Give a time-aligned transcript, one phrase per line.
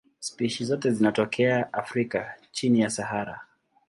[0.19, 3.41] Spishi zote zinatokea Afrika chini ya Sahara.